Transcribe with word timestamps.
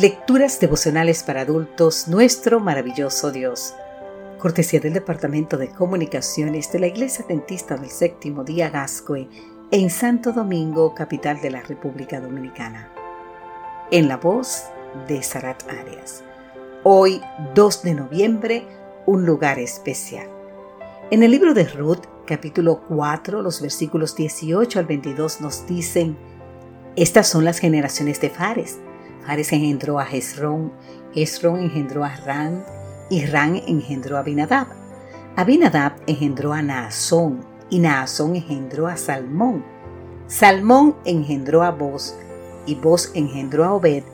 Lecturas 0.00 0.58
devocionales 0.58 1.22
para 1.22 1.42
adultos, 1.42 2.08
nuestro 2.08 2.60
maravilloso 2.60 3.30
Dios. 3.30 3.74
Cortesía 4.38 4.80
del 4.80 4.94
Departamento 4.94 5.58
de 5.58 5.68
Comunicaciones 5.68 6.72
de 6.72 6.78
la 6.78 6.86
Iglesia 6.86 7.26
Dentista 7.28 7.76
del 7.76 7.90
Séptimo 7.90 8.42
Día 8.42 8.70
Gascoe 8.70 9.28
en 9.70 9.90
Santo 9.90 10.32
Domingo, 10.32 10.94
capital 10.94 11.42
de 11.42 11.50
la 11.50 11.60
República 11.60 12.20
Dominicana. 12.20 12.90
En 13.90 14.08
la 14.08 14.16
voz 14.16 14.62
de 15.08 15.22
Sarat 15.22 15.62
Arias. 15.68 16.24
Hoy, 16.84 17.20
2 17.54 17.82
de 17.82 17.92
noviembre, 17.92 18.66
un 19.04 19.26
lugar 19.26 19.58
especial. 19.58 20.26
En 21.10 21.22
el 21.22 21.30
libro 21.32 21.52
de 21.52 21.64
Ruth, 21.64 22.06
capítulo 22.24 22.80
4, 22.88 23.42
los 23.42 23.60
versículos 23.60 24.16
18 24.16 24.78
al 24.78 24.86
22 24.86 25.42
nos 25.42 25.66
dicen, 25.66 26.16
estas 26.96 27.28
son 27.28 27.44
las 27.44 27.58
generaciones 27.58 28.22
de 28.22 28.30
Fares 28.30 28.78
Fares 29.26 29.52
engendró 29.52 29.98
a 29.98 30.04
Hezrón, 30.04 30.72
Hezrón 31.14 31.60
engendró 31.60 32.04
a 32.04 32.14
Ran, 32.16 32.64
y 33.10 33.24
Ran 33.26 33.56
engendró 33.66 34.16
a 34.16 34.20
Abinadab. 34.20 34.66
Abinadab 35.36 35.92
engendró 36.06 36.52
a 36.52 36.62
Naasón, 36.62 37.44
y 37.70 37.78
Naasón 37.78 38.36
engendró 38.36 38.86
a 38.86 38.96
Salmón. 38.96 39.64
Salmón 40.26 40.96
engendró 41.04 41.62
a 41.62 41.70
Boz, 41.70 42.16
y 42.66 42.74
Boz 42.74 43.12
engendró 43.14 43.64
a 43.64 43.74
Obed, 43.74 44.04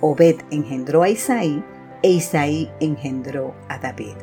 Obed 0.00 0.36
engendró 0.50 1.02
a 1.02 1.08
Isaí, 1.08 1.62
e 2.02 2.10
Isaí 2.10 2.70
engendró 2.80 3.54
a 3.68 3.78
David. 3.78 4.14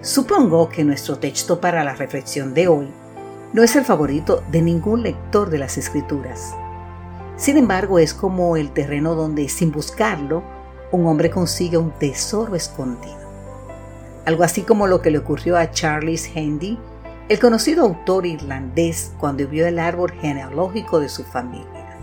Supongo 0.00 0.68
que 0.68 0.84
nuestro 0.84 1.18
texto 1.18 1.60
para 1.60 1.84
la 1.84 1.94
reflexión 1.94 2.54
de 2.54 2.68
hoy 2.68 2.88
no 3.52 3.62
es 3.62 3.76
el 3.76 3.84
favorito 3.84 4.42
de 4.50 4.62
ningún 4.62 5.02
lector 5.02 5.50
de 5.50 5.58
las 5.58 5.78
Escrituras. 5.78 6.54
Sin 7.42 7.58
embargo, 7.58 7.98
es 7.98 8.14
como 8.14 8.56
el 8.56 8.70
terreno 8.70 9.16
donde, 9.16 9.48
sin 9.48 9.72
buscarlo, 9.72 10.44
un 10.92 11.08
hombre 11.08 11.28
consigue 11.28 11.76
un 11.76 11.90
tesoro 11.90 12.54
escondido. 12.54 13.18
Algo 14.24 14.44
así 14.44 14.62
como 14.62 14.86
lo 14.86 15.02
que 15.02 15.10
le 15.10 15.18
ocurrió 15.18 15.56
a 15.56 15.68
Charles 15.72 16.30
Handy, 16.36 16.78
el 17.28 17.40
conocido 17.40 17.82
autor 17.82 18.26
irlandés, 18.26 19.12
cuando 19.18 19.48
vio 19.48 19.66
el 19.66 19.80
árbol 19.80 20.12
genealógico 20.12 21.00
de 21.00 21.08
su 21.08 21.24
familia. 21.24 21.98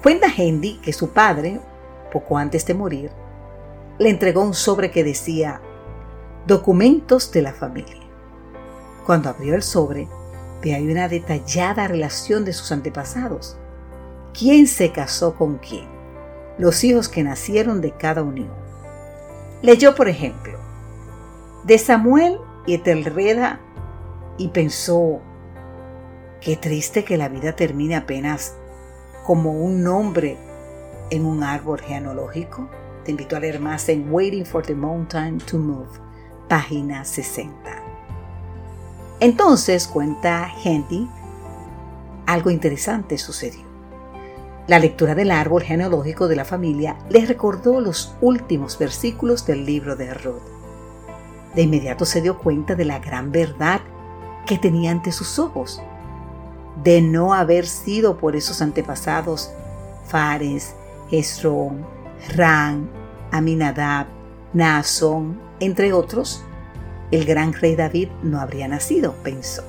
Cuenta 0.00 0.28
Handy 0.28 0.74
que 0.74 0.92
su 0.92 1.08
padre, 1.08 1.60
poco 2.12 2.38
antes 2.38 2.64
de 2.66 2.74
morir, 2.74 3.10
le 3.98 4.10
entregó 4.10 4.42
un 4.42 4.54
sobre 4.54 4.92
que 4.92 5.02
decía 5.02 5.60
Documentos 6.46 7.32
de 7.32 7.42
la 7.42 7.52
familia. 7.52 8.06
Cuando 9.04 9.28
abrió 9.28 9.56
el 9.56 9.64
sobre, 9.64 10.06
ve 10.62 10.72
ahí 10.72 10.88
una 10.88 11.08
detallada 11.08 11.88
relación 11.88 12.44
de 12.44 12.52
sus 12.52 12.70
antepasados 12.70 13.56
quién 14.36 14.66
se 14.66 14.92
casó 14.92 15.36
con 15.36 15.58
quién, 15.58 15.86
los 16.58 16.82
hijos 16.84 17.08
que 17.08 17.22
nacieron 17.22 17.80
de 17.80 17.92
cada 17.92 18.22
unión. 18.22 18.52
Leyó, 19.62 19.94
por 19.94 20.08
ejemplo, 20.08 20.58
de 21.64 21.78
Samuel 21.78 22.38
y 22.66 22.74
Etelreda 22.74 23.60
y 24.36 24.48
pensó, 24.48 25.20
qué 26.40 26.56
triste 26.56 27.04
que 27.04 27.16
la 27.16 27.28
vida 27.28 27.56
termine 27.56 27.96
apenas 27.96 28.56
como 29.24 29.52
un 29.52 29.82
nombre 29.82 30.36
en 31.10 31.24
un 31.24 31.42
árbol 31.42 31.80
genealógico. 31.80 32.68
Te 33.04 33.12
invito 33.12 33.36
a 33.36 33.40
leer 33.40 33.60
más 33.60 33.88
en 33.88 34.12
Waiting 34.12 34.44
for 34.44 34.64
the 34.64 34.74
Mountain 34.74 35.38
to 35.38 35.58
Move, 35.58 35.98
página 36.48 37.04
60. 37.04 37.54
Entonces, 39.20 39.86
cuenta 39.86 40.50
Henty, 40.62 41.08
algo 42.26 42.50
interesante 42.50 43.16
sucedió. 43.16 43.63
La 44.66 44.78
lectura 44.78 45.14
del 45.14 45.30
árbol 45.30 45.62
genealógico 45.62 46.26
de 46.26 46.36
la 46.36 46.46
familia 46.46 46.96
les 47.10 47.28
recordó 47.28 47.80
los 47.80 48.14
últimos 48.22 48.78
versículos 48.78 49.46
del 49.46 49.66
libro 49.66 49.94
de 49.94 50.14
Ruth. 50.14 50.40
De 51.54 51.62
inmediato 51.62 52.06
se 52.06 52.22
dio 52.22 52.38
cuenta 52.38 52.74
de 52.74 52.86
la 52.86 52.98
gran 52.98 53.30
verdad 53.30 53.82
que 54.46 54.56
tenía 54.56 54.90
ante 54.90 55.12
sus 55.12 55.38
ojos, 55.38 55.82
de 56.82 57.02
no 57.02 57.34
haber 57.34 57.66
sido 57.66 58.16
por 58.16 58.36
esos 58.36 58.62
antepasados 58.62 59.50
Fares, 60.06 60.74
Esrón, 61.10 61.84
Ran, 62.34 62.88
Aminadab, 63.32 64.06
Naasón, 64.54 65.38
entre 65.60 65.92
otros, 65.92 66.42
el 67.10 67.26
gran 67.26 67.52
rey 67.52 67.76
David 67.76 68.08
no 68.22 68.40
habría 68.40 68.66
nacido, 68.66 69.14
pensó. 69.22 69.62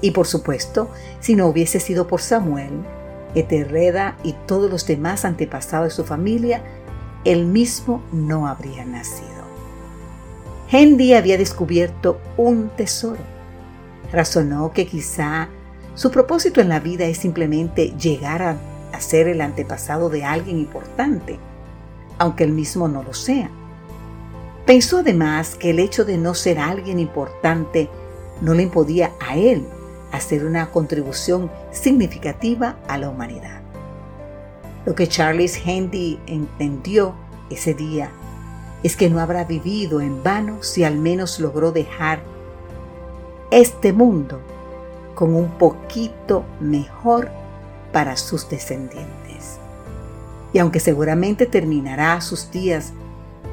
Y 0.00 0.10
por 0.10 0.26
supuesto, 0.26 0.90
si 1.20 1.36
no 1.36 1.46
hubiese 1.46 1.78
sido 1.78 2.08
por 2.08 2.20
Samuel, 2.20 2.84
Eterreda 3.34 4.16
y 4.22 4.34
todos 4.46 4.70
los 4.70 4.86
demás 4.86 5.24
antepasados 5.24 5.88
de 5.88 5.96
su 5.96 6.04
familia, 6.04 6.62
él 7.24 7.46
mismo 7.46 8.02
no 8.12 8.46
habría 8.46 8.84
nacido. 8.84 9.42
Hendy 10.70 11.14
había 11.14 11.38
descubierto 11.38 12.18
un 12.36 12.70
tesoro. 12.70 13.20
Razonó 14.10 14.72
que 14.72 14.86
quizá 14.86 15.48
su 15.94 16.10
propósito 16.10 16.60
en 16.60 16.68
la 16.68 16.80
vida 16.80 17.04
es 17.04 17.18
simplemente 17.18 17.92
llegar 17.98 18.42
a, 18.42 18.56
a 18.92 19.00
ser 19.00 19.28
el 19.28 19.40
antepasado 19.40 20.08
de 20.08 20.24
alguien 20.24 20.58
importante, 20.58 21.38
aunque 22.18 22.44
él 22.44 22.52
mismo 22.52 22.88
no 22.88 23.02
lo 23.02 23.14
sea. 23.14 23.50
Pensó 24.66 24.98
además 24.98 25.56
que 25.56 25.70
el 25.70 25.78
hecho 25.78 26.04
de 26.04 26.18
no 26.18 26.34
ser 26.34 26.58
alguien 26.58 26.98
importante 26.98 27.88
no 28.40 28.54
le 28.54 28.62
impedía 28.64 29.12
a 29.20 29.36
él 29.36 29.66
hacer 30.12 30.44
una 30.44 30.70
contribución 30.70 31.50
significativa 31.72 32.76
a 32.86 32.98
la 32.98 33.08
humanidad. 33.08 33.62
Lo 34.84 34.94
que 34.94 35.08
Charles 35.08 35.60
Handy 35.66 36.20
entendió 36.26 37.14
ese 37.50 37.74
día 37.74 38.10
es 38.82 38.96
que 38.96 39.08
no 39.08 39.20
habrá 39.20 39.44
vivido 39.44 40.00
en 40.00 40.22
vano 40.22 40.62
si 40.62 40.84
al 40.84 40.96
menos 40.96 41.40
logró 41.40 41.72
dejar 41.72 42.20
este 43.50 43.92
mundo 43.92 44.40
con 45.14 45.34
un 45.34 45.50
poquito 45.58 46.44
mejor 46.60 47.30
para 47.92 48.16
sus 48.16 48.48
descendientes. 48.48 49.58
Y 50.52 50.58
aunque 50.58 50.80
seguramente 50.80 51.46
terminará 51.46 52.20
sus 52.20 52.50
días 52.50 52.92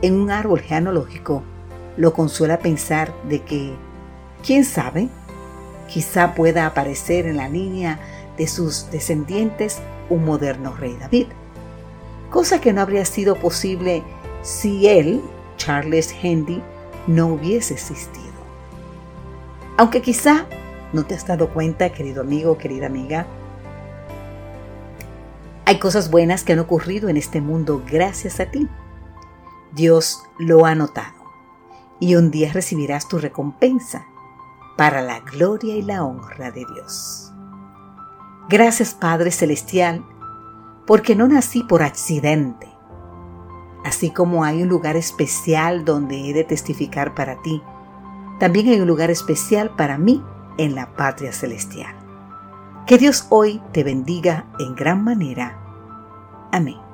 en 0.02 0.16
un 0.16 0.32
árbol 0.32 0.62
genealógico, 0.62 1.44
lo 1.98 2.14
consuela 2.14 2.60
pensar 2.60 3.14
de 3.28 3.42
que, 3.44 3.74
quién 4.46 4.66
sabe, 4.66 5.10
Quizá 5.90 6.36
pueda 6.36 6.66
aparecer 6.66 7.26
en 7.26 7.38
la 7.38 7.50
línea 7.50 8.00
de 8.38 8.48
sus 8.48 8.90
descendientes 8.92 9.80
un 10.10 10.24
moderno 10.24 10.76
rey 10.76 10.96
David, 11.00 11.28
cosa 12.30 12.62
que 12.62 12.74
no 12.74 12.82
habría 12.82 13.06
sido 13.06 13.36
posible 13.36 14.04
si 14.42 14.88
él, 14.88 15.22
Charles 15.58 16.14
Hendy, 16.22 16.62
no 17.08 17.28
hubiese 17.28 17.74
existido. 17.74 18.30
Aunque 19.78 20.02
quizá 20.02 20.46
no 20.94 21.06
te 21.06 21.16
has 21.16 21.26
dado 21.26 21.50
cuenta, 21.50 21.92
querido 21.92 22.22
amigo, 22.22 22.58
querida 22.58 22.86
amiga, 22.86 23.26
hay 25.66 25.80
cosas 25.80 26.10
buenas 26.10 26.44
que 26.44 26.54
han 26.54 26.60
ocurrido 26.60 27.10
en 27.10 27.18
este 27.18 27.42
mundo 27.42 27.84
gracias 27.90 28.40
a 28.40 28.50
ti. 28.50 28.68
Dios 29.72 30.24
lo 30.38 30.66
ha 30.66 30.76
notado 30.76 31.14
y 32.00 32.16
un 32.16 32.32
día 32.32 32.52
recibirás 32.54 33.08
tu 33.08 33.20
recompensa 33.20 34.08
para 34.80 35.02
la 35.02 35.20
gloria 35.20 35.76
y 35.76 35.82
la 35.82 36.06
honra 36.06 36.52
de 36.52 36.64
Dios. 36.74 37.34
Gracias 38.48 38.94
Padre 38.94 39.30
Celestial, 39.30 40.06
porque 40.88 41.18
no 41.18 41.28
nací 41.28 41.64
por 41.64 41.84
accidente. 41.84 42.70
Así 43.84 44.10
como 44.10 44.46
hay 44.46 44.64
un 44.64 44.70
lugar 44.70 44.96
especial 44.96 45.84
donde 45.84 46.30
he 46.30 46.34
de 46.34 46.46
testificar 46.46 47.14
para 47.14 47.42
ti, 47.42 47.62
también 48.40 48.70
hay 48.70 48.80
un 48.80 48.88
lugar 48.88 49.12
especial 49.12 49.76
para 49.76 49.98
mí 49.98 50.24
en 50.58 50.76
la 50.76 50.96
patria 50.96 51.34
celestial. 51.34 51.94
Que 52.88 52.98
Dios 52.98 53.28
hoy 53.32 53.62
te 53.74 53.84
bendiga 53.84 54.46
en 54.60 54.76
gran 54.76 55.04
manera. 55.04 55.60
Amén. 56.54 56.89